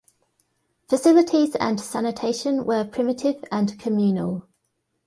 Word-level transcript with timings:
Facilities 0.89 1.53
and 1.57 1.79
sanitation 1.79 2.65
were 2.65 2.83
primitive, 2.83 3.45
and 3.51 3.79
communal. 3.79 4.47